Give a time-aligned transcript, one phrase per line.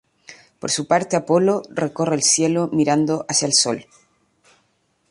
[0.59, 3.85] Por su parte Apolo, recorre el cielo mirando hacia el sol.